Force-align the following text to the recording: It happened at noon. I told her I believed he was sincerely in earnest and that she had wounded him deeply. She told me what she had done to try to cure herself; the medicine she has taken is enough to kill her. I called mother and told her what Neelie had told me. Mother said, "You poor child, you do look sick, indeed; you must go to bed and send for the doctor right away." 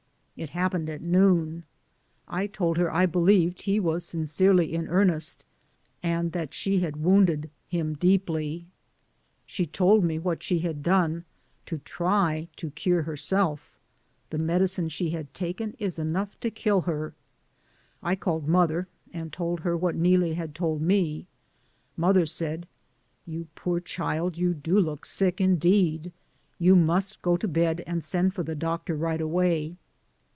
It 0.37 0.51
happened 0.57 0.89
at 0.89 1.03
noon. 1.03 1.65
I 2.27 2.47
told 2.47 2.77
her 2.79 2.91
I 2.91 3.05
believed 3.05 3.61
he 3.61 3.79
was 3.79 4.03
sincerely 4.03 4.73
in 4.73 4.87
earnest 4.87 5.45
and 6.01 6.31
that 6.31 6.51
she 6.51 6.79
had 6.79 6.97
wounded 6.97 7.51
him 7.67 7.93
deeply. 7.93 8.65
She 9.45 9.67
told 9.67 10.03
me 10.03 10.17
what 10.17 10.41
she 10.41 10.57
had 10.59 10.81
done 10.81 11.25
to 11.67 11.77
try 11.77 12.47
to 12.55 12.71
cure 12.71 13.03
herself; 13.03 13.79
the 14.31 14.39
medicine 14.39 14.89
she 14.89 15.11
has 15.11 15.27
taken 15.31 15.75
is 15.77 15.99
enough 15.99 16.39
to 16.39 16.49
kill 16.49 16.81
her. 16.81 17.13
I 18.01 18.15
called 18.15 18.47
mother 18.47 18.87
and 19.13 19.31
told 19.31 19.59
her 19.59 19.77
what 19.77 19.93
Neelie 19.95 20.33
had 20.33 20.55
told 20.55 20.81
me. 20.81 21.27
Mother 21.95 22.25
said, 22.25 22.67
"You 23.27 23.45
poor 23.53 23.79
child, 23.79 24.39
you 24.39 24.55
do 24.55 24.79
look 24.79 25.05
sick, 25.05 25.39
indeed; 25.39 26.11
you 26.57 26.75
must 26.75 27.21
go 27.21 27.37
to 27.37 27.47
bed 27.47 27.83
and 27.85 28.03
send 28.03 28.33
for 28.33 28.41
the 28.41 28.55
doctor 28.55 28.95
right 28.95 29.21
away." 29.21 29.75